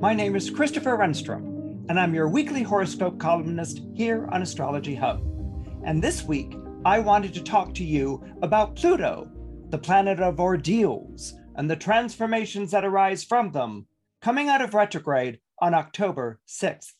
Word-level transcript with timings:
My 0.00 0.14
name 0.14 0.36
is 0.36 0.48
Christopher 0.48 0.96
Renstrom, 0.96 1.84
and 1.88 1.98
I'm 1.98 2.14
your 2.14 2.28
weekly 2.28 2.62
horoscope 2.62 3.18
columnist 3.18 3.80
here 3.94 4.28
on 4.30 4.42
Astrology 4.42 4.94
Hub. 4.94 5.20
And 5.84 6.00
this 6.00 6.22
week, 6.22 6.54
I 6.84 7.00
wanted 7.00 7.34
to 7.34 7.42
talk 7.42 7.74
to 7.74 7.84
you 7.84 8.22
about 8.40 8.76
Pluto, 8.76 9.28
the 9.70 9.78
planet 9.78 10.20
of 10.20 10.38
ordeals, 10.38 11.34
and 11.56 11.68
the 11.68 11.74
transformations 11.74 12.70
that 12.70 12.84
arise 12.84 13.24
from 13.24 13.50
them, 13.50 13.88
coming 14.22 14.48
out 14.48 14.62
of 14.62 14.72
retrograde 14.72 15.40
on 15.60 15.74
October 15.74 16.38
6th. 16.46 16.92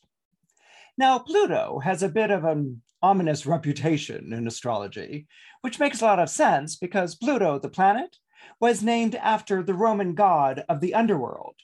Now, 0.96 1.20
Pluto 1.20 1.78
has 1.78 2.02
a 2.02 2.08
bit 2.08 2.32
of 2.32 2.44
an 2.44 2.82
ominous 3.00 3.46
reputation 3.46 4.32
in 4.32 4.48
astrology, 4.48 5.28
which 5.60 5.78
makes 5.78 6.02
a 6.02 6.04
lot 6.04 6.18
of 6.18 6.30
sense 6.30 6.74
because 6.74 7.14
Pluto, 7.14 7.60
the 7.60 7.68
planet, 7.68 8.16
was 8.60 8.82
named 8.82 9.14
after 9.14 9.62
the 9.62 9.74
Roman 9.74 10.16
god 10.16 10.64
of 10.68 10.80
the 10.80 10.94
underworld. 10.94 11.54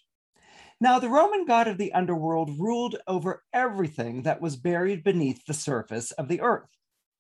Now, 0.85 0.99
the 0.99 1.09
Roman 1.09 1.47
god 1.47 1.67
of 1.67 1.79
the 1.79 1.95
underworld 1.95 2.61
ruled 2.61 2.97
over 3.07 3.43
everything 3.55 4.25
that 4.25 4.43
was 4.43 4.55
buried 4.55 5.03
beneath 5.03 5.43
the 5.47 5.55
surface 5.55 6.11
of 6.11 6.29
the 6.29 6.43
earth. 6.43 6.69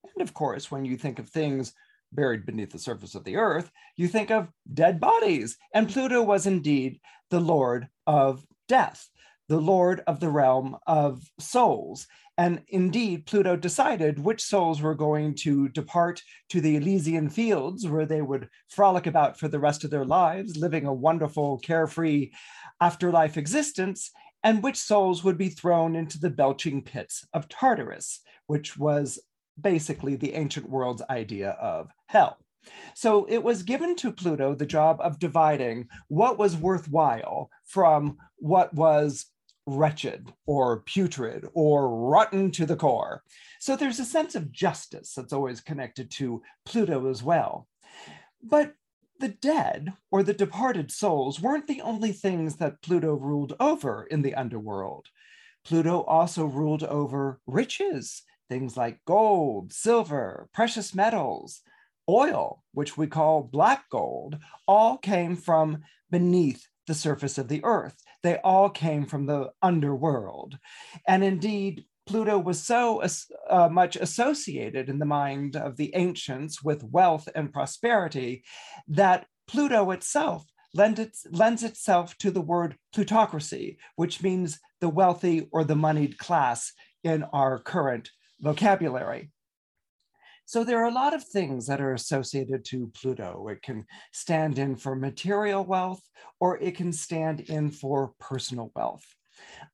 And 0.02 0.20
of 0.20 0.34
course, 0.34 0.70
when 0.70 0.84
you 0.84 0.98
think 0.98 1.18
of 1.18 1.30
things 1.30 1.72
buried 2.12 2.44
beneath 2.44 2.72
the 2.72 2.78
surface 2.78 3.14
of 3.14 3.24
the 3.24 3.36
earth, 3.36 3.70
you 3.96 4.06
think 4.06 4.30
of 4.30 4.50
dead 4.74 5.00
bodies. 5.00 5.56
And 5.72 5.88
Pluto 5.88 6.20
was 6.20 6.46
indeed 6.46 7.00
the 7.30 7.40
lord 7.40 7.88
of 8.06 8.44
death, 8.68 9.08
the 9.48 9.60
lord 9.60 10.02
of 10.06 10.20
the 10.20 10.30
realm 10.30 10.76
of 10.86 11.22
souls. 11.38 12.06
And 12.36 12.62
indeed, 12.68 13.26
Pluto 13.26 13.56
decided 13.56 14.18
which 14.18 14.42
souls 14.42 14.82
were 14.82 14.96
going 14.96 15.36
to 15.36 15.68
depart 15.68 16.20
to 16.48 16.60
the 16.60 16.76
Elysian 16.76 17.28
fields, 17.30 17.86
where 17.86 18.06
they 18.06 18.22
would 18.22 18.48
frolic 18.68 19.06
about 19.06 19.38
for 19.38 19.46
the 19.46 19.60
rest 19.60 19.84
of 19.84 19.90
their 19.90 20.04
lives, 20.04 20.56
living 20.56 20.84
a 20.84 20.92
wonderful, 20.92 21.58
carefree 21.58 22.32
afterlife 22.80 23.36
existence, 23.36 24.10
and 24.42 24.64
which 24.64 24.76
souls 24.76 25.22
would 25.22 25.38
be 25.38 25.48
thrown 25.48 25.94
into 25.94 26.18
the 26.18 26.30
belching 26.30 26.82
pits 26.82 27.24
of 27.32 27.48
Tartarus, 27.48 28.20
which 28.46 28.76
was 28.76 29.20
basically 29.60 30.16
the 30.16 30.34
ancient 30.34 30.68
world's 30.68 31.02
idea 31.08 31.50
of 31.50 31.90
hell. 32.06 32.38
So 32.94 33.26
it 33.28 33.42
was 33.44 33.62
given 33.62 33.94
to 33.96 34.12
Pluto 34.12 34.54
the 34.54 34.66
job 34.66 34.98
of 35.00 35.18
dividing 35.18 35.88
what 36.08 36.38
was 36.38 36.56
worthwhile 36.56 37.50
from 37.64 38.16
what 38.38 38.74
was 38.74 39.26
wretched 39.66 40.32
or 40.46 40.80
putrid 40.80 41.46
or 41.54 41.88
rotten 41.88 42.50
to 42.52 42.66
the 42.66 42.76
core. 42.76 43.22
So 43.60 43.76
there's 43.76 44.00
a 44.00 44.04
sense 44.04 44.34
of 44.34 44.52
justice 44.52 45.14
that's 45.14 45.32
always 45.32 45.60
connected 45.60 46.10
to 46.12 46.42
Pluto 46.64 47.08
as 47.08 47.22
well. 47.22 47.66
But 48.42 48.74
the 49.20 49.28
dead 49.28 49.92
or 50.10 50.22
the 50.22 50.34
departed 50.34 50.90
souls 50.90 51.40
weren't 51.40 51.66
the 51.66 51.80
only 51.80 52.12
things 52.12 52.56
that 52.56 52.82
Pluto 52.82 53.14
ruled 53.14 53.54
over 53.60 54.06
in 54.10 54.22
the 54.22 54.34
underworld. 54.34 55.06
Pluto 55.64 56.02
also 56.02 56.44
ruled 56.44 56.82
over 56.82 57.40
riches, 57.46 58.22
things 58.50 58.76
like 58.76 59.04
gold, 59.06 59.72
silver, 59.72 60.48
precious 60.52 60.94
metals, 60.94 61.62
oil, 62.08 62.62
which 62.72 62.98
we 62.98 63.06
call 63.06 63.42
black 63.42 63.88
gold, 63.88 64.36
all 64.68 64.98
came 64.98 65.36
from 65.36 65.82
beneath 66.10 66.68
the 66.86 66.94
surface 66.94 67.38
of 67.38 67.48
the 67.48 67.62
earth. 67.64 67.96
They 68.22 68.38
all 68.38 68.70
came 68.70 69.06
from 69.06 69.26
the 69.26 69.50
underworld. 69.62 70.58
And 71.06 71.24
indeed, 71.24 71.84
Pluto 72.06 72.38
was 72.38 72.62
so 72.62 73.02
uh, 73.48 73.68
much 73.68 73.96
associated 73.96 74.88
in 74.88 74.98
the 74.98 75.06
mind 75.06 75.56
of 75.56 75.76
the 75.76 75.94
ancients 75.94 76.62
with 76.62 76.84
wealth 76.84 77.28
and 77.34 77.52
prosperity 77.52 78.44
that 78.88 79.26
Pluto 79.46 79.90
itself 79.90 80.44
lend 80.74 81.10
lends 81.30 81.62
itself 81.62 82.16
to 82.18 82.30
the 82.30 82.40
word 82.40 82.76
plutocracy, 82.92 83.78
which 83.96 84.22
means 84.22 84.58
the 84.80 84.88
wealthy 84.88 85.48
or 85.52 85.64
the 85.64 85.76
moneyed 85.76 86.18
class 86.18 86.72
in 87.04 87.22
our 87.24 87.58
current 87.58 88.10
vocabulary. 88.40 89.30
So 90.46 90.62
there 90.62 90.78
are 90.78 90.88
a 90.88 90.94
lot 90.94 91.14
of 91.14 91.24
things 91.24 91.66
that 91.66 91.80
are 91.80 91.94
associated 91.94 92.64
to 92.66 92.90
Pluto. 92.94 93.48
It 93.48 93.62
can 93.62 93.86
stand 94.12 94.58
in 94.58 94.76
for 94.76 94.94
material 94.94 95.64
wealth, 95.64 96.02
or 96.38 96.58
it 96.58 96.76
can 96.76 96.92
stand 96.92 97.40
in 97.40 97.70
for 97.70 98.12
personal 98.20 98.70
wealth. 98.76 99.04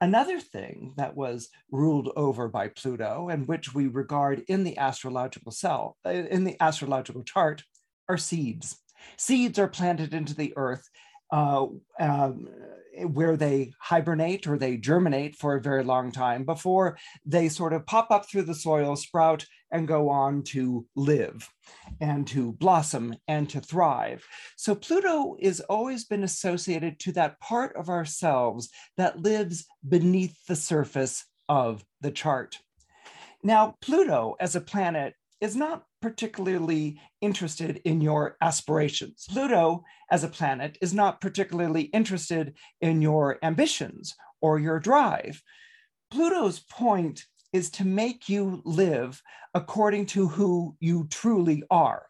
Another 0.01 0.41
thing 0.41 0.95
that 0.97 1.17
was 1.17 1.49
ruled 1.71 2.11
over 2.17 2.49
by 2.49 2.69
Pluto 2.69 3.29
and 3.29 3.47
which 3.47 3.75
we 3.75 3.89
regard 3.89 4.45
in 4.49 4.65
the 4.65 4.79
astrological 4.79 5.53
cell, 5.53 5.97
uh, 6.07 6.11
in 6.11 6.45
the 6.45 6.57
astrological 6.61 7.23
chart, 7.25 7.65
are 8.09 8.17
seeds. 8.17 8.79
Seeds 9.17 9.59
are 9.59 9.69
planted 9.69 10.15
into 10.15 10.35
the 10.35 10.53
earth 10.57 10.89
uh, 11.33 11.67
um, 11.99 12.49
where 13.07 13.37
they 13.37 13.73
hibernate 13.81 14.47
or 14.47 14.59
they 14.59 14.77
germinate 14.77 15.37
for 15.37 15.55
a 15.55 15.61
very 15.61 15.85
long 15.85 16.13
time 16.13 16.45
before 16.45 16.99
they 17.25 17.49
sort 17.49 17.73
of 17.73 17.87
pop 17.87 18.11
up 18.11 18.29
through 18.29 18.43
the 18.43 18.55
soil, 18.55 18.97
sprout, 18.97 19.47
and 19.71 19.87
go 19.87 20.09
on 20.09 20.43
to 20.43 20.87
live 20.97 21.49
and 22.01 22.27
to 22.27 22.53
blossom 22.53 23.15
and 23.29 23.49
to 23.49 23.61
thrive. 23.61 24.25
So 24.57 24.75
Pluto 24.75 25.37
has 25.43 25.61
always 25.61 26.05
been 26.05 26.25
associated 26.25 26.99
to 27.01 27.13
that 27.13 27.39
part 27.41 27.77
of 27.77 27.89
ourselves 27.89 28.69
that 28.97 29.23
lives 29.23 29.67
beneath 29.89 30.37
the 30.47 30.57
surface 30.57 31.25
of 31.49 31.85
the 32.01 32.11
chart. 32.11 32.59
Now, 33.43 33.77
Pluto 33.81 34.37
as 34.41 34.57
a 34.57 34.61
planet 34.61 35.15
is 35.41 35.57
not 35.57 35.85
particularly 36.01 37.01
interested 37.21 37.81
in 37.85 38.01
your 38.01 38.37
aspirations. 38.41 39.27
Pluto, 39.29 39.85
as 40.11 40.25
a 40.25 40.29
planet, 40.29 40.79
is 40.81 40.95
not 40.95 41.21
particularly 41.21 41.83
interested 41.83 42.57
in 42.81 43.03
your 43.03 43.39
ambitions 43.43 44.15
or 44.41 44.59
your 44.59 44.81
drive. 44.81 45.43
Pluto's 46.11 46.61
point 46.61 47.25
is 47.53 47.71
to 47.71 47.85
make 47.85 48.29
you 48.29 48.63
live 48.65 49.23
according 49.55 50.07
to 50.07 50.29
who 50.29 50.77
you 50.81 51.07
truly 51.11 51.63
are. 51.71 52.07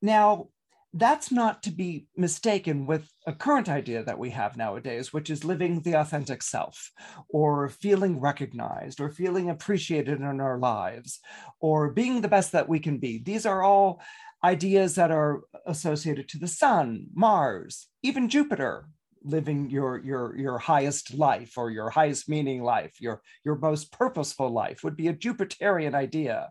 Now, 0.00 0.48
that's 0.92 1.30
not 1.30 1.62
to 1.62 1.70
be 1.70 2.06
mistaken 2.16 2.84
with 2.84 3.08
a 3.26 3.32
current 3.32 3.68
idea 3.68 4.02
that 4.02 4.18
we 4.18 4.30
have 4.30 4.56
nowadays, 4.56 5.12
which 5.12 5.30
is 5.30 5.44
living 5.44 5.82
the 5.82 5.94
authentic 5.94 6.42
self, 6.42 6.90
or 7.28 7.68
feeling 7.68 8.20
recognized, 8.20 9.00
or 9.00 9.10
feeling 9.10 9.50
appreciated 9.50 10.20
in 10.20 10.40
our 10.40 10.58
lives, 10.58 11.20
or 11.60 11.90
being 11.90 12.20
the 12.20 12.28
best 12.28 12.52
that 12.52 12.68
we 12.68 12.80
can 12.80 12.98
be. 12.98 13.18
These 13.18 13.46
are 13.46 13.62
all 13.62 14.02
ideas 14.42 14.96
that 14.96 15.10
are 15.10 15.42
associated 15.66 16.28
to 16.30 16.38
the 16.38 16.48
sun, 16.48 17.06
Mars, 17.14 17.86
even 18.02 18.28
Jupiter, 18.28 18.86
living 19.22 19.68
your 19.70 19.98
your 19.98 20.36
your 20.36 20.58
highest 20.58 21.14
life 21.14 21.58
or 21.58 21.70
your 21.70 21.90
highest 21.90 22.26
meaning 22.26 22.62
life 22.62 22.98
your 23.00 23.20
your 23.44 23.54
most 23.56 23.92
purposeful 23.92 24.48
life 24.48 24.82
would 24.82 24.96
be 24.96 25.08
a 25.08 25.12
jupiterian 25.12 25.94
idea 25.94 26.48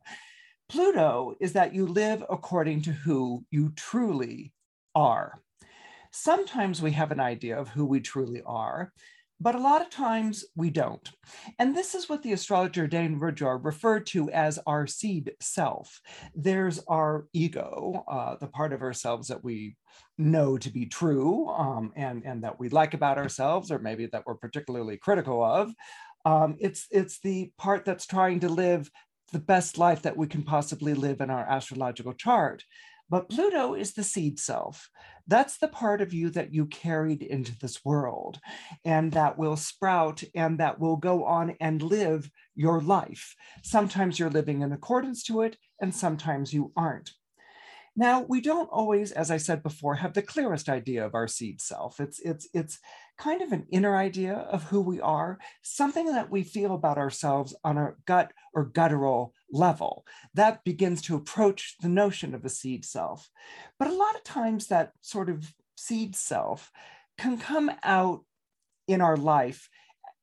Pluto 0.69 1.35
is 1.39 1.53
that 1.53 1.73
you 1.73 1.87
live 1.87 2.23
according 2.29 2.83
to 2.83 2.91
who 2.91 3.43
you 3.49 3.71
truly 3.75 4.53
are. 4.93 5.41
Sometimes 6.11 6.81
we 6.81 6.91
have 6.91 7.11
an 7.11 7.19
idea 7.19 7.57
of 7.57 7.69
who 7.69 7.85
we 7.85 7.99
truly 7.99 8.43
are, 8.45 8.93
but 9.41 9.55
a 9.55 9.59
lot 9.59 9.81
of 9.81 9.89
times 9.89 10.45
we 10.55 10.69
don't. 10.69 11.09
And 11.57 11.75
this 11.75 11.95
is 11.95 12.07
what 12.07 12.21
the 12.21 12.33
astrologer 12.33 12.85
Dane 12.85 13.19
Rudhyar 13.19 13.63
referred 13.63 14.05
to 14.07 14.29
as 14.29 14.59
our 14.67 14.85
seed 14.85 15.31
self. 15.39 16.01
There's 16.35 16.79
our 16.87 17.27
ego, 17.33 18.03
uh, 18.07 18.35
the 18.35 18.47
part 18.47 18.71
of 18.71 18.81
ourselves 18.83 19.29
that 19.29 19.43
we 19.43 19.75
know 20.19 20.57
to 20.57 20.69
be 20.69 20.85
true 20.85 21.47
um, 21.49 21.93
and, 21.95 22.23
and 22.25 22.43
that 22.43 22.59
we 22.59 22.69
like 22.69 22.93
about 22.93 23.17
ourselves, 23.17 23.71
or 23.71 23.79
maybe 23.79 24.07
that 24.07 24.23
we're 24.27 24.35
particularly 24.35 24.97
critical 24.97 25.43
of. 25.43 25.73
Um, 26.25 26.57
it's, 26.59 26.85
it's 26.91 27.19
the 27.21 27.51
part 27.57 27.85
that's 27.85 28.05
trying 28.05 28.41
to 28.41 28.49
live 28.49 28.91
the 29.29 29.39
best 29.39 29.77
life 29.77 30.01
that 30.03 30.17
we 30.17 30.27
can 30.27 30.43
possibly 30.43 30.93
live 30.93 31.21
in 31.21 31.29
our 31.29 31.49
astrological 31.49 32.13
chart. 32.13 32.63
But 33.09 33.29
Pluto 33.29 33.73
is 33.73 33.93
the 33.93 34.03
seed 34.03 34.39
self. 34.39 34.89
That's 35.27 35.57
the 35.57 35.67
part 35.67 36.01
of 36.01 36.13
you 36.13 36.29
that 36.31 36.53
you 36.53 36.67
carried 36.67 37.23
into 37.23 37.57
this 37.57 37.83
world 37.83 38.39
and 38.85 39.11
that 39.13 39.37
will 39.37 39.57
sprout 39.57 40.23
and 40.35 40.59
that 40.59 40.79
will 40.79 40.95
go 40.95 41.25
on 41.25 41.55
and 41.59 41.81
live 41.81 42.29
your 42.55 42.81
life. 42.81 43.35
Sometimes 43.63 44.19
you're 44.19 44.29
living 44.29 44.61
in 44.61 44.71
accordance 44.71 45.23
to 45.23 45.41
it, 45.41 45.57
and 45.81 45.93
sometimes 45.93 46.53
you 46.53 46.71
aren't. 46.75 47.11
Now, 47.95 48.21
we 48.21 48.41
don't 48.41 48.69
always, 48.71 49.11
as 49.11 49.31
I 49.31 49.37
said 49.37 49.63
before, 49.63 49.95
have 49.95 50.13
the 50.13 50.21
clearest 50.21 50.69
idea 50.69 51.05
of 51.05 51.15
our 51.15 51.27
seed 51.27 51.61
self. 51.61 51.99
It's, 51.99 52.19
it's, 52.19 52.47
it's 52.53 52.79
kind 53.19 53.41
of 53.41 53.51
an 53.51 53.67
inner 53.69 53.95
idea 53.95 54.33
of 54.33 54.63
who 54.63 54.79
we 54.79 54.99
are, 55.01 55.37
something 55.61 56.05
that 56.05 56.31
we 56.31 56.41
feel 56.41 56.73
about 56.73 56.97
ourselves 56.97 57.53
on 57.63 57.77
a 57.77 57.93
gut 58.05 58.31
or 58.53 58.65
guttural 58.65 59.33
level. 59.51 60.05
That 60.33 60.63
begins 60.63 61.01
to 61.03 61.15
approach 61.15 61.75
the 61.81 61.89
notion 61.89 62.33
of 62.33 62.45
a 62.45 62.49
seed 62.49 62.85
self. 62.85 63.29
But 63.77 63.89
a 63.89 63.93
lot 63.93 64.15
of 64.15 64.23
times, 64.23 64.67
that 64.67 64.93
sort 65.01 65.29
of 65.29 65.53
seed 65.75 66.15
self 66.15 66.71
can 67.17 67.37
come 67.37 67.69
out 67.83 68.23
in 68.87 69.01
our 69.01 69.17
life 69.17 69.69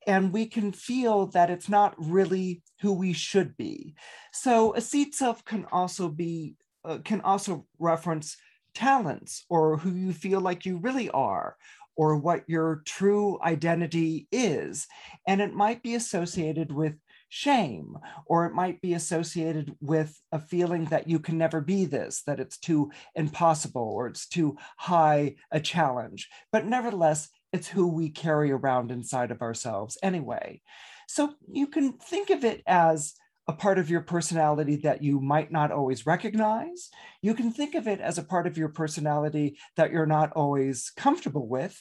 and 0.06 0.32
we 0.32 0.46
can 0.46 0.72
feel 0.72 1.26
that 1.26 1.50
it's 1.50 1.69
not 1.69 1.94
really 1.99 2.62
who 2.81 2.92
we 2.92 3.12
should 3.12 3.56
be. 3.56 3.94
So 4.32 4.75
a 4.75 4.81
seed 4.81 5.14
self 5.14 5.44
can 5.44 5.66
also 5.70 6.08
be 6.08 6.54
uh, 6.84 6.99
can 7.04 7.20
also 7.22 7.66
reference 7.81 8.37
talents 8.72 9.44
or 9.49 9.78
who 9.78 9.90
you 9.90 10.12
feel 10.12 10.40
like 10.40 10.64
you 10.64 10.76
really 10.76 11.10
are 11.10 11.56
or 11.96 12.16
what 12.16 12.44
your 12.46 12.82
true 12.84 13.38
identity 13.43 14.28
is. 14.31 14.87
And 15.26 15.40
it 15.40 15.54
might 15.54 15.82
be 15.82 15.94
associated 15.94 16.72
with 16.72 16.94
shame, 17.28 17.96
or 18.26 18.46
it 18.46 18.54
might 18.54 18.81
be 18.81 18.94
associated 18.94 19.75
with 19.81 20.19
a 20.31 20.38
feeling 20.38 20.84
that 20.87 21.08
you 21.08 21.19
can 21.19 21.37
never 21.37 21.60
be 21.60 21.84
this, 21.84 22.22
that 22.26 22.40
it's 22.40 22.58
too 22.58 22.90
impossible 23.14 23.82
or 23.82 24.06
it's 24.06 24.28
too 24.28 24.56
high 24.76 25.34
a 25.50 25.60
challenge. 25.60 26.28
But 26.52 26.66
nevertheless, 26.66 27.28
it's 27.52 27.69
who 27.69 27.88
we 27.88 28.10
carry 28.10 28.52
around 28.52 28.90
inside 28.90 29.31
of 29.31 29.42
ourselves 29.42 29.99
anyway. 30.02 30.60
So 31.08 31.34
you 31.50 31.66
can 31.66 31.94
think 31.94 32.31
of 32.31 32.44
it 32.44 32.62
as 32.66 33.14
a 33.48 33.52
part 33.52 33.78
of 33.78 33.88
your 33.88 34.00
personality 34.00 34.76
that 34.76 35.02
you 35.02 35.20
might 35.20 35.52
not 35.52 35.70
always 35.70 36.06
recognize. 36.06 36.90
You 37.22 37.34
can 37.34 37.52
think 37.52 37.75
of 37.75 37.87
it 37.87 38.00
as 38.00 38.19
a 38.19 38.25
part 38.25 38.46
of 38.46 38.58
your 38.58 38.69
personality 38.69 39.58
that 39.76 39.93
you're 39.93 40.06
not 40.06 40.32
always 40.32 40.90
comfortable 40.96 41.46
with. 41.46 41.81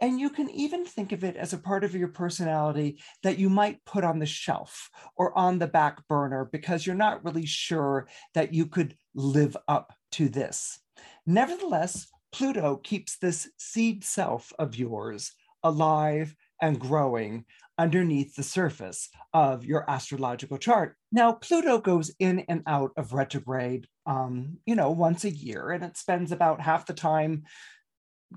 And 0.00 0.20
you 0.20 0.28
can 0.28 0.50
even 0.50 0.84
think 0.84 1.12
of 1.12 1.24
it 1.24 1.36
as 1.36 1.52
a 1.52 1.58
part 1.58 1.82
of 1.82 1.94
your 1.94 2.08
personality 2.08 3.00
that 3.22 3.38
you 3.38 3.48
might 3.48 3.84
put 3.86 4.04
on 4.04 4.18
the 4.18 4.26
shelf 4.26 4.90
or 5.16 5.36
on 5.38 5.58
the 5.58 5.66
back 5.66 6.06
burner 6.08 6.48
because 6.52 6.86
you're 6.86 6.96
not 6.96 7.24
really 7.24 7.46
sure 7.46 8.06
that 8.34 8.52
you 8.52 8.66
could 8.66 8.94
live 9.14 9.56
up 9.68 9.94
to 10.12 10.28
this. 10.28 10.78
Nevertheless, 11.24 12.08
Pluto 12.30 12.76
keeps 12.76 13.16
this 13.16 13.48
seed 13.56 14.04
self 14.04 14.52
of 14.58 14.76
yours 14.76 15.32
alive 15.62 16.34
and 16.60 16.80
growing 16.80 17.44
underneath 17.78 18.34
the 18.34 18.42
surface 18.42 19.08
of 19.34 19.64
your 19.64 19.88
astrological 19.90 20.58
chart. 20.58 20.96
Now, 21.12 21.32
Pluto 21.32 21.78
goes 21.78 22.14
in 22.18 22.40
and 22.48 22.62
out 22.66 22.92
of 22.96 23.12
retrograde, 23.12 23.86
um, 24.06 24.58
you 24.64 24.74
know, 24.74 24.90
once 24.90 25.24
a 25.24 25.30
year, 25.30 25.70
and 25.70 25.84
it 25.84 25.96
spends 25.96 26.32
about 26.32 26.60
half 26.60 26.86
the 26.86 26.94
time 26.94 27.44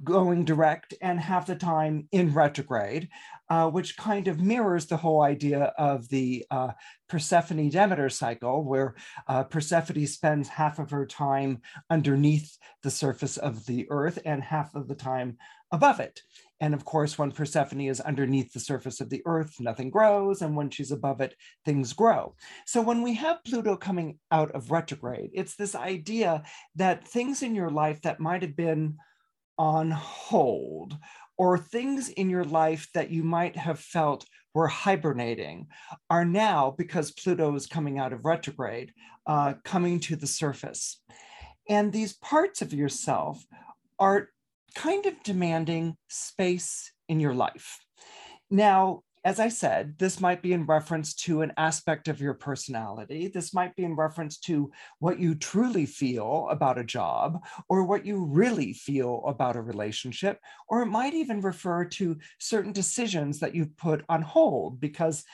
going 0.03 0.45
direct 0.45 0.93
and 1.01 1.19
half 1.19 1.47
the 1.47 1.55
time 1.55 2.07
in 2.11 2.33
retrograde, 2.33 3.09
uh, 3.49 3.69
which 3.69 3.97
kind 3.97 4.27
of 4.27 4.39
mirrors 4.39 4.85
the 4.85 4.97
whole 4.97 5.21
idea 5.21 5.73
of 5.77 6.07
the 6.09 6.45
uh, 6.51 6.71
Persephone 7.07 7.69
Demeter 7.69 8.09
cycle, 8.09 8.63
where 8.63 8.95
uh, 9.27 9.43
Persephone 9.43 10.05
spends 10.05 10.47
half 10.47 10.79
of 10.79 10.91
her 10.91 11.05
time 11.05 11.61
underneath 11.89 12.57
the 12.83 12.91
surface 12.91 13.37
of 13.37 13.65
the 13.65 13.87
earth 13.89 14.19
and 14.25 14.43
half 14.43 14.75
of 14.75 14.87
the 14.87 14.95
time 14.95 15.37
above 15.71 15.99
it. 15.99 16.21
And 16.61 16.73
of 16.73 16.83
course, 16.83 17.17
when 17.17 17.31
Persephone 17.31 17.81
is 17.81 18.01
underneath 18.01 18.51
the 18.51 18.59
surface 18.59 18.99
of 18.99 19.09
the 19.09 19.21
earth, 19.25 19.55
nothing 19.59 19.89
grows. 19.89 20.41
And 20.41 20.55
when 20.55 20.69
she's 20.69 20.91
above 20.91 21.21
it, 21.21 21.35
things 21.65 21.93
grow. 21.93 22.35
So 22.65 22.81
when 22.81 23.01
we 23.01 23.13
have 23.15 23.43
Pluto 23.45 23.77
coming 23.77 24.19
out 24.31 24.51
of 24.51 24.71
retrograde, 24.71 25.31
it's 25.33 25.55
this 25.55 25.73
idea 25.75 26.43
that 26.75 27.07
things 27.07 27.43
in 27.43 27.55
your 27.55 27.69
life 27.69 28.01
that 28.01 28.19
might 28.19 28.41
have 28.41 28.55
been 28.55 28.97
on 29.57 29.91
hold 29.91 30.97
or 31.37 31.57
things 31.57 32.09
in 32.09 32.29
your 32.29 32.43
life 32.43 32.89
that 32.93 33.09
you 33.09 33.23
might 33.23 33.55
have 33.55 33.79
felt 33.79 34.25
were 34.53 34.67
hibernating 34.67 35.67
are 36.09 36.25
now, 36.25 36.75
because 36.77 37.11
Pluto 37.11 37.55
is 37.55 37.67
coming 37.67 37.99
out 37.99 38.11
of 38.11 38.25
retrograde, 38.25 38.91
uh, 39.27 39.53
coming 39.63 39.99
to 40.01 40.17
the 40.17 40.27
surface. 40.27 41.01
And 41.69 41.93
these 41.93 42.13
parts 42.13 42.61
of 42.61 42.73
yourself 42.73 43.45
are 43.99 44.29
kind 44.75 45.05
of 45.05 45.21
demanding 45.23 45.95
space 46.07 46.91
in 47.07 47.19
your 47.19 47.33
life. 47.33 47.79
Now, 48.49 49.03
as 49.25 49.39
I 49.39 49.49
said, 49.49 49.95
this 49.97 50.21
might 50.21 50.41
be 50.41 50.53
in 50.53 50.65
reference 50.65 51.13
to 51.15 51.41
an 51.41 51.51
aspect 51.57 52.07
of 52.07 52.21
your 52.21 52.33
personality. 52.33 53.27
This 53.27 53.53
might 53.53 53.75
be 53.75 53.83
in 53.83 53.95
reference 53.95 54.37
to 54.41 54.71
what 54.99 55.19
you 55.19 55.35
truly 55.35 55.85
feel 55.85 56.47
about 56.49 56.79
a 56.79 56.85
job 56.85 57.39
or 57.67 57.83
what 57.83 58.05
you 58.05 58.23
really 58.23 58.71
feel 58.71 59.23
about 59.27 59.57
a 59.57 59.61
relationship. 59.61 60.39
Or 60.69 60.81
it 60.81 60.87
might 60.87 61.13
even 61.13 61.41
refer 61.41 61.83
to 61.85 62.17
certain 62.39 62.71
decisions 62.71 63.39
that 63.39 63.53
you've 63.53 63.75
put 63.75 64.05
on 64.07 64.21
hold 64.21 64.79
because 64.79 65.25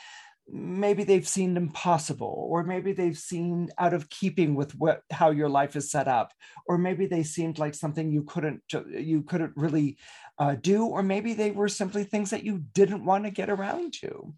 maybe 0.47 1.03
they've 1.03 1.27
seemed 1.27 1.57
impossible 1.57 2.47
or 2.49 2.63
maybe 2.63 2.93
they've 2.93 3.17
seemed 3.17 3.71
out 3.79 3.93
of 3.93 4.09
keeping 4.09 4.53
with 4.53 4.75
what 4.75 5.01
how 5.11 5.31
your 5.31 5.49
life 5.49 5.75
is 5.75 5.89
set 5.89 6.07
up 6.07 6.33
or 6.67 6.77
maybe 6.77 7.07
they 7.07 7.23
seemed 7.23 7.57
like 7.57 7.73
something 7.73 8.11
you 8.11 8.23
couldn't 8.23 8.61
you 8.89 9.23
couldn't 9.23 9.53
really 9.55 9.97
uh, 10.37 10.55
do 10.55 10.85
or 10.85 11.01
maybe 11.01 11.33
they 11.33 11.51
were 11.51 11.69
simply 11.69 12.03
things 12.03 12.29
that 12.29 12.43
you 12.43 12.63
didn't 12.73 13.05
want 13.05 13.23
to 13.23 13.31
get 13.31 13.49
around 13.49 13.93
to 13.93 14.33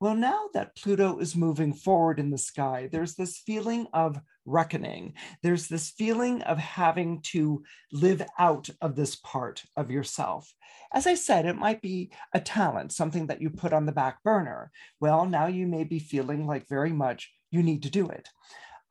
well 0.00 0.14
now 0.14 0.48
that 0.54 0.74
pluto 0.76 1.18
is 1.18 1.36
moving 1.36 1.72
forward 1.72 2.18
in 2.18 2.30
the 2.30 2.38
sky 2.38 2.88
there's 2.90 3.14
this 3.14 3.38
feeling 3.38 3.86
of 3.92 4.18
reckoning 4.44 5.12
there's 5.42 5.68
this 5.68 5.90
feeling 5.90 6.42
of 6.42 6.58
having 6.58 7.20
to 7.22 7.62
live 7.92 8.22
out 8.38 8.68
of 8.80 8.96
this 8.96 9.16
part 9.16 9.62
of 9.76 9.90
yourself 9.90 10.52
as 10.94 11.06
I 11.06 11.14
said, 11.14 11.46
it 11.46 11.56
might 11.56 11.80
be 11.80 12.10
a 12.34 12.40
talent, 12.40 12.92
something 12.92 13.28
that 13.28 13.40
you 13.40 13.48
put 13.48 13.72
on 13.72 13.86
the 13.86 13.92
back 13.92 14.22
burner. 14.22 14.70
Well, 15.00 15.24
now 15.24 15.46
you 15.46 15.66
may 15.66 15.84
be 15.84 15.98
feeling 15.98 16.46
like 16.46 16.68
very 16.68 16.92
much 16.92 17.32
you 17.50 17.62
need 17.62 17.82
to 17.84 17.90
do 17.90 18.08
it. 18.08 18.28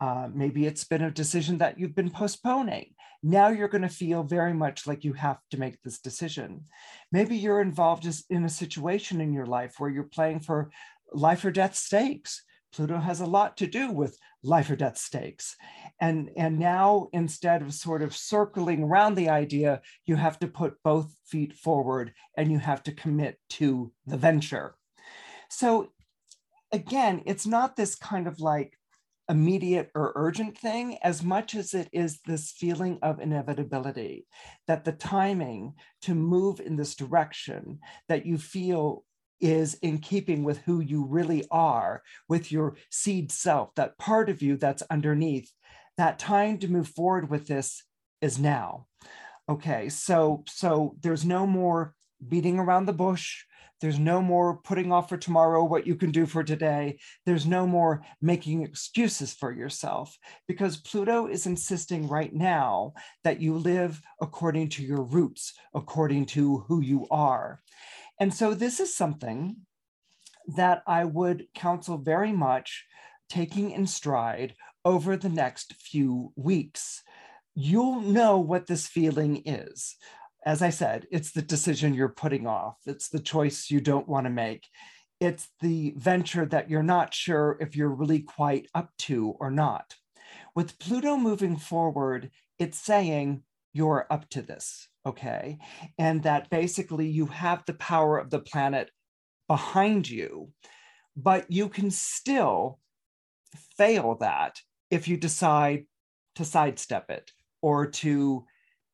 Uh, 0.02 0.28
maybe 0.34 0.66
it's 0.66 0.84
been 0.84 1.04
a 1.04 1.12
decision 1.12 1.60
that 1.60 1.80
you've 1.80 1.96
been 1.96 2.10
postponing. 2.10 2.96
Now 3.22 3.50
you're 3.50 3.68
going 3.68 3.84
to 3.84 3.90
feel 3.90 4.24
very 4.24 4.54
much 4.54 4.88
like 4.88 5.04
you 5.04 5.14
have 5.14 5.38
to 5.52 5.60
make 5.60 5.80
this 5.82 6.00
decision. 6.00 6.66
Maybe 7.12 7.38
you're 7.38 7.62
involved 7.62 8.08
in 8.32 8.44
a 8.44 8.50
situation 8.50 9.22
in 9.22 9.32
your 9.32 9.46
life 9.46 9.76
where 9.78 9.92
you're 9.92 10.04
playing 10.04 10.40
for 10.40 10.72
life 11.14 11.46
or 11.46 11.52
death 11.52 11.76
stakes. 11.76 12.44
Pluto 12.74 12.98
has 12.98 13.20
a 13.20 13.28
lot 13.28 13.58
to 13.58 13.68
do 13.68 13.92
with 13.92 14.18
life 14.44 14.72
or 14.72 14.76
death 14.76 14.98
stakes. 14.98 15.56
And, 16.00 16.32
and 16.36 16.58
now, 16.58 17.10
instead 17.14 17.62
of 17.62 17.72
sort 17.74 18.02
of 18.02 18.16
circling 18.16 18.82
around 18.82 19.14
the 19.14 19.30
idea, 19.30 19.82
you 20.08 20.16
have 20.16 20.40
to 20.40 20.48
put 20.48 20.82
both 20.84 21.14
feet 21.28 21.54
forward 21.54 22.14
and 22.38 22.52
you 22.52 22.58
have 22.58 22.82
to 22.84 22.92
commit 22.92 23.38
to 23.52 23.92
the 24.08 24.18
venture. 24.18 24.76
So, 25.50 25.92
again, 26.72 27.22
it's 27.28 27.46
not 27.46 27.76
this 27.76 27.94
kind 27.94 28.26
of 28.26 28.40
like 28.40 28.78
immediate 29.32 29.90
or 29.96 30.12
urgent 30.16 30.58
thing 30.58 30.98
as 31.02 31.24
much 31.24 31.56
as 31.56 31.74
it 31.74 31.88
is 31.94 32.20
this 32.26 32.52
feeling 32.52 33.00
of 33.02 33.22
inevitability 33.22 34.28
that 34.68 34.84
the 34.84 34.92
timing 34.92 35.74
to 36.02 36.14
move 36.14 36.60
in 36.60 36.76
this 36.76 36.96
direction 36.96 37.80
that 38.10 38.26
you 38.26 38.38
feel 38.38 39.06
is 39.40 39.76
in 39.76 39.98
keeping 40.00 40.44
with 40.44 40.58
who 40.60 40.82
you 40.82 41.06
really 41.06 41.46
are, 41.50 42.04
with 42.28 42.52
your 42.52 42.76
seed 42.92 43.32
self, 43.32 43.74
that 43.76 43.98
part 43.98 44.30
of 44.30 44.42
you 44.42 44.58
that's 44.58 44.84
underneath. 44.92 45.50
That 45.98 46.20
time 46.20 46.58
to 46.60 46.68
move 46.68 46.90
forward 46.90 47.30
with 47.30 47.48
this 47.48 47.84
is 48.22 48.38
now. 48.38 48.88
Okay, 49.50 49.90
so 49.90 50.44
so 50.48 50.96
there's 51.02 51.26
no 51.26 51.48
more 51.48 51.94
beating 52.26 52.60
around 52.60 52.86
the 52.86 52.94
bush. 52.94 53.44
There's 53.82 54.00
no 54.00 54.22
more 54.22 54.58
putting 54.58 54.92
off 54.92 55.10
for 55.10 55.18
tomorrow 55.18 55.64
what 55.64 55.88
you 55.88 55.96
can 55.96 56.12
do 56.12 56.28
for 56.28 56.44
today. 56.44 57.00
There's 57.26 57.48
no 57.48 57.66
more 57.66 58.04
making 58.22 58.62
excuses 58.62 59.34
for 59.34 59.52
yourself 59.52 60.18
because 60.48 60.78
Pluto 60.78 61.28
is 61.28 61.48
insisting 61.48 62.08
right 62.08 62.34
now 62.34 62.94
that 63.24 63.42
you 63.42 63.58
live 63.58 64.00
according 64.22 64.70
to 64.70 64.84
your 64.84 65.02
roots, 65.02 65.54
according 65.74 66.28
to 66.28 66.60
who 66.68 66.82
you 66.82 67.08
are. 67.10 67.62
And 68.20 68.32
so 68.32 68.54
this 68.54 68.80
is 68.80 68.96
something 68.96 69.58
that 70.56 70.84
I 70.86 71.06
would 71.06 71.48
counsel 71.56 71.98
very 71.98 72.32
much 72.32 72.86
taking 73.30 73.72
in 73.72 73.88
stride 73.88 74.54
over 74.86 75.18
the 75.18 75.30
next 75.30 75.74
few 75.74 76.34
weeks. 76.36 77.02
You'll 77.56 78.02
know 78.02 78.38
what 78.38 78.68
this 78.68 78.88
feeling 78.88 79.42
is. 79.46 79.96
As 80.46 80.62
I 80.62 80.70
said, 80.70 81.08
it's 81.12 81.32
the 81.32 81.42
decision 81.42 81.94
you're 81.94 82.10
putting 82.10 82.48
off, 82.48 82.78
it's 82.86 83.10
the 83.10 83.20
choice 83.20 83.70
you 83.70 83.80
don't 83.82 84.08
want 84.08 84.26
to 84.26 84.32
make. 84.32 84.68
It's 85.20 85.50
the 85.62 85.94
venture 85.98 86.48
that 86.48 86.70
you're 86.70 86.82
not 86.82 87.14
sure 87.14 87.58
if 87.60 87.76
you're 87.76 87.90
really 87.90 88.22
quite 88.22 88.68
up 88.74 88.90
to 89.00 89.36
or 89.40 89.52
not. 89.52 89.94
With 90.56 90.80
Pluto 90.80 91.16
moving 91.16 91.58
forward, 91.58 92.32
it's 92.58 92.80
saying 92.80 93.44
you're 93.74 94.08
up 94.10 94.28
to 94.30 94.42
this 94.42 94.90
okay? 95.06 95.58
And 95.98 96.24
that 96.24 96.50
basically 96.50 97.08
you 97.08 97.28
have 97.28 97.64
the 97.66 97.74
power 97.74 98.18
of 98.18 98.30
the 98.30 98.40
planet 98.40 98.90
behind 99.48 100.10
you, 100.10 100.50
but 101.16 101.52
you 101.52 101.70
can 101.70 101.92
still 101.92 102.80
fail 103.78 104.16
that 104.22 104.60
if 104.90 105.08
you 105.08 105.18
decide 105.18 105.86
to 106.36 106.46
sidestep 106.46 107.10
it 107.10 107.32
or 107.62 107.88
to 107.88 108.46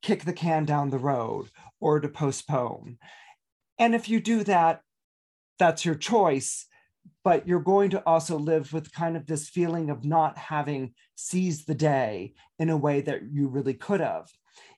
kick 0.07 0.23
the 0.23 0.31
can 0.31 0.63
down 0.63 0.89
the 0.89 0.97
road 0.97 1.49
or 1.81 1.99
to 1.99 2.07
postpone. 2.07 2.97
And 3.77 3.93
if 3.93 4.07
you 4.07 4.21
do 4.21 4.45
that, 4.45 4.79
that's 5.59 5.83
your 5.83 5.95
choice. 5.95 6.65
But 7.25 7.45
you're 7.45 7.59
going 7.59 7.89
to 7.89 8.01
also 8.07 8.37
live 8.37 8.71
with 8.71 8.93
kind 8.93 9.17
of 9.17 9.25
this 9.25 9.49
feeling 9.49 9.89
of 9.89 10.05
not 10.05 10.37
having 10.37 10.93
seized 11.15 11.67
the 11.67 11.75
day 11.75 12.35
in 12.57 12.69
a 12.69 12.77
way 12.77 13.01
that 13.01 13.23
you 13.29 13.49
really 13.49 13.73
could 13.73 13.99
have. 13.99 14.29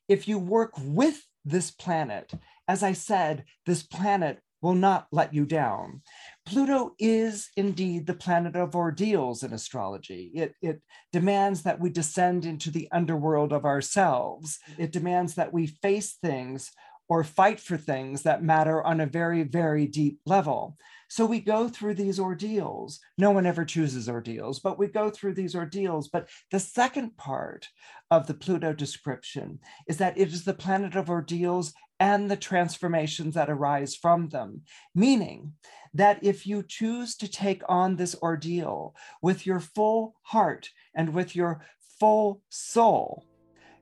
If 0.07 0.27
you 0.27 0.39
work 0.39 0.71
with 0.79 1.21
this 1.45 1.69
planet, 1.69 2.33
as 2.67 2.81
I 2.81 2.93
said, 2.93 3.45
this 3.67 3.83
planet 3.83 4.39
will 4.63 4.73
not 4.73 5.07
let 5.11 5.31
you 5.31 5.45
down. 5.45 6.01
Pluto 6.49 6.95
is 6.97 7.51
indeed 7.55 8.07
the 8.07 8.15
planet 8.15 8.55
of 8.55 8.75
ordeals 8.75 9.43
in 9.43 9.53
astrology. 9.53 10.31
It, 10.33 10.55
it 10.63 10.81
demands 11.13 11.61
that 11.61 11.79
we 11.79 11.91
descend 11.91 12.43
into 12.43 12.71
the 12.71 12.87
underworld 12.91 13.53
of 13.53 13.65
ourselves. 13.65 14.57
It 14.79 14.91
demands 14.91 15.35
that 15.35 15.53
we 15.53 15.67
face 15.67 16.13
things 16.13 16.71
or 17.09 17.23
fight 17.23 17.59
for 17.59 17.75
things 17.75 18.21
that 18.21 18.43
matter 18.43 18.83
on 18.83 19.01
a 19.01 19.05
very, 19.05 19.43
very 19.43 19.87
deep 19.87 20.19
level. 20.25 20.77
So 21.09 21.25
we 21.25 21.39
go 21.39 21.67
through 21.67 21.95
these 21.95 22.19
ordeals. 22.19 22.99
No 23.17 23.31
one 23.31 23.47
ever 23.47 23.65
chooses 23.65 24.07
ordeals, 24.07 24.59
but 24.59 24.77
we 24.77 24.87
go 24.87 25.09
through 25.09 25.33
these 25.33 25.55
ordeals. 25.55 26.07
But 26.07 26.29
the 26.51 26.59
second 26.59 27.17
part 27.17 27.67
of 28.11 28.27
the 28.27 28.35
Pluto 28.35 28.73
description 28.73 29.59
is 29.87 29.97
that 29.97 30.17
it 30.19 30.27
is 30.27 30.43
the 30.43 30.53
planet 30.53 30.95
of 30.95 31.09
ordeals 31.09 31.73
and 31.99 32.29
the 32.29 32.37
transformations 32.37 33.33
that 33.33 33.49
arise 33.49 33.95
from 33.95 34.29
them. 34.29 34.61
Meaning 34.93 35.53
that 35.95 36.19
if 36.23 36.45
you 36.45 36.61
choose 36.61 37.15
to 37.17 37.27
take 37.27 37.63
on 37.67 37.95
this 37.95 38.15
ordeal 38.21 38.93
with 39.23 39.47
your 39.47 39.59
full 39.59 40.15
heart 40.21 40.69
and 40.93 41.15
with 41.15 41.35
your 41.35 41.65
full 41.99 42.43
soul, 42.49 43.25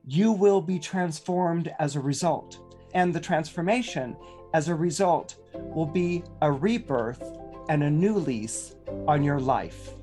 you 0.06 0.32
will 0.32 0.62
be 0.62 0.78
transformed 0.78 1.70
as 1.78 1.94
a 1.94 2.00
result. 2.00 2.67
And 2.94 3.14
the 3.14 3.20
transformation 3.20 4.16
as 4.54 4.68
a 4.68 4.74
result 4.74 5.36
will 5.54 5.86
be 5.86 6.24
a 6.40 6.50
rebirth 6.50 7.22
and 7.68 7.82
a 7.82 7.90
new 7.90 8.14
lease 8.14 8.74
on 9.06 9.22
your 9.22 9.38
life. 9.38 9.94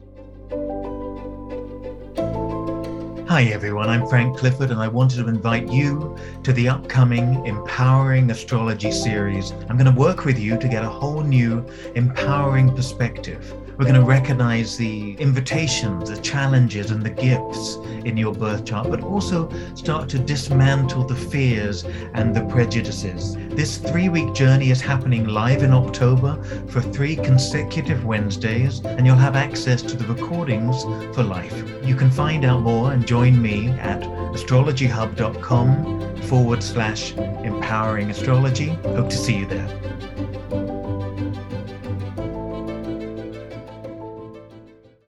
Hi, 3.28 3.46
everyone. 3.46 3.90
I'm 3.90 4.08
Frank 4.08 4.38
Clifford, 4.38 4.70
and 4.70 4.80
I 4.80 4.88
wanted 4.88 5.18
to 5.18 5.28
invite 5.28 5.68
you 5.68 6.16
to 6.44 6.54
the 6.54 6.70
upcoming 6.70 7.44
Empowering 7.48 8.30
Astrology 8.30 8.92
series. 8.92 9.52
I'm 9.68 9.78
going 9.78 9.92
to 9.92 10.00
work 10.00 10.26
with 10.26 10.38
you 10.38 10.58
to 10.60 10.68
get 10.68 10.86
a 10.86 10.90
whole 10.90 11.22
new 11.22 11.68
empowering 11.96 12.74
perspective 12.76 13.52
we're 13.78 13.86
going 13.86 13.96
to 13.96 14.04
recognize 14.04 14.78
the 14.78 15.14
invitations, 15.14 16.10
the 16.10 16.22
challenges, 16.22 16.92
and 16.92 17.04
the 17.04 17.10
gifts 17.10 17.76
in 18.06 18.16
your 18.16 18.34
birth 18.34 18.64
chart, 18.66 18.90
but 18.90 19.02
also 19.02 19.50
start 19.76 20.08
to 20.10 20.20
dismantle 20.20 21.04
the 21.04 21.16
fears 21.16 21.84
and 22.14 22.36
the 22.36 22.46
prejudices. 22.46 23.36
This 23.50 23.78
three 23.78 24.10
week 24.10 24.34
journey 24.34 24.70
is 24.70 24.82
happening 24.82 25.28
live 25.28 25.64
in 25.64 25.74
October 25.74 26.42
for 26.68 26.82
three 26.82 27.16
consecutive 27.16 28.06
Wednesdays, 28.06 28.80
and 28.80 29.06
you'll 29.06 29.16
have 29.16 29.36
access 29.36 29.82
to 29.82 29.98
the 29.98 30.06
recordings 30.14 30.84
for 31.14 31.24
life. 31.24 31.64
You 31.84 31.96
can 31.96 32.10
find 32.10 32.46
out 32.46 32.62
more 32.62 32.94
and 32.94 33.06
join 33.06 33.42
me 33.42 33.68
at 33.70 34.02
astrologyhub.com 34.02 36.22
forward 36.24 36.64
slash 36.64 37.14
empowering 37.14 38.10
astrology. 38.10 38.70
Hope 38.84 39.10
to 39.10 39.18
see 39.18 39.40
you 39.40 39.46
there. 39.46 39.68